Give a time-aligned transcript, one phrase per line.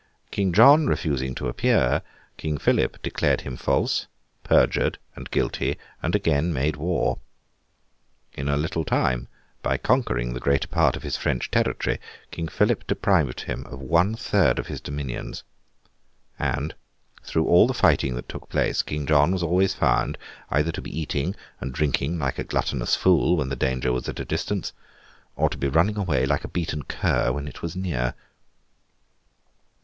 [0.31, 2.01] King John refusing to appear,
[2.35, 4.07] King Philip declared him false,
[4.43, 7.19] perjured, and guilty; and again made war.
[8.33, 9.27] In a little time,
[9.61, 11.99] by conquering the greater part of his French territory,
[12.31, 15.43] King Philip deprived him of one third of his dominions.
[16.39, 16.73] And,
[17.21, 20.17] through all the fighting that took place, King John was always found,
[20.49, 24.19] either to be eating and drinking, like a gluttonous fool, when the danger was at
[24.19, 24.73] a distance,
[25.35, 28.15] or to be running away, like a beaten cur, when it was near.